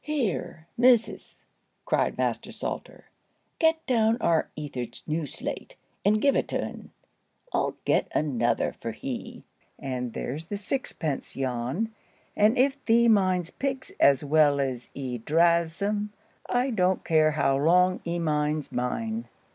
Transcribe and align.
"Here, 0.03 0.65
missus," 0.79 1.45
cried 1.85 2.17
Master 2.17 2.51
Salter; 2.51 3.05
"get 3.59 3.85
down 3.85 4.17
our 4.19 4.49
Etherd's 4.57 5.03
new 5.07 5.27
slate, 5.27 5.75
and 6.03 6.19
give 6.19 6.35
it 6.35 6.47
to 6.47 6.59
un; 6.65 6.89
I'll 7.53 7.75
get 7.85 8.07
another 8.11 8.73
for 8.81 8.93
he. 8.93 9.43
And 9.77 10.13
there's 10.13 10.45
the 10.45 10.57
sixpence, 10.57 11.33
Jan; 11.33 11.93
and 12.35 12.57
if 12.57 12.83
thee 12.85 13.09
minds 13.09 13.51
pigs 13.51 13.91
as 13.99 14.23
well 14.23 14.59
as 14.59 14.89
'ee 14.95 15.19
draas 15.19 15.79
'em, 15.83 16.11
I 16.49 16.71
don't 16.71 17.05
care 17.05 17.33
how 17.33 17.55
long 17.57 17.99
'ee 18.03 18.17
minds 18.17 18.71
mine." 18.71 19.27